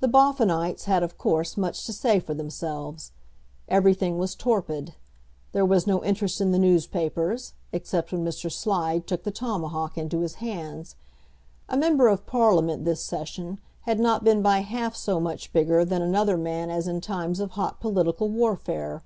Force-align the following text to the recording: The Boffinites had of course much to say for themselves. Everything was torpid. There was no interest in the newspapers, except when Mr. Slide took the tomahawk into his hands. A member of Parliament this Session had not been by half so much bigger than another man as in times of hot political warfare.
The 0.00 0.08
Boffinites 0.08 0.86
had 0.86 1.04
of 1.04 1.16
course 1.16 1.56
much 1.56 1.86
to 1.86 1.92
say 1.92 2.18
for 2.18 2.34
themselves. 2.34 3.12
Everything 3.68 4.18
was 4.18 4.34
torpid. 4.34 4.94
There 5.52 5.64
was 5.64 5.86
no 5.86 6.02
interest 6.02 6.40
in 6.40 6.50
the 6.50 6.58
newspapers, 6.58 7.52
except 7.70 8.10
when 8.10 8.24
Mr. 8.24 8.50
Slide 8.50 9.06
took 9.06 9.22
the 9.22 9.30
tomahawk 9.30 9.96
into 9.96 10.22
his 10.22 10.34
hands. 10.42 10.96
A 11.68 11.76
member 11.76 12.08
of 12.08 12.26
Parliament 12.26 12.84
this 12.84 13.04
Session 13.04 13.60
had 13.82 14.00
not 14.00 14.24
been 14.24 14.42
by 14.42 14.58
half 14.58 14.96
so 14.96 15.20
much 15.20 15.52
bigger 15.52 15.84
than 15.84 16.02
another 16.02 16.36
man 16.36 16.68
as 16.68 16.88
in 16.88 17.00
times 17.00 17.38
of 17.38 17.52
hot 17.52 17.78
political 17.78 18.28
warfare. 18.28 19.04